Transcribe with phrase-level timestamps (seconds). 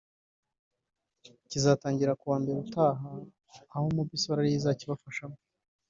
[1.49, 3.09] kizatangira ku wa Mbere utaha
[3.73, 5.37] aho Mobisol ariyo izakibafashamo